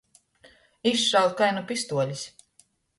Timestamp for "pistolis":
1.73-2.29